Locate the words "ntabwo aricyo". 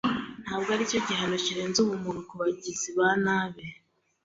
0.43-0.99